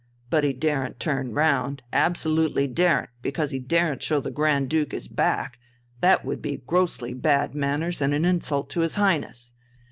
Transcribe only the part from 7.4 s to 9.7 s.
manners and an insult to his Highness.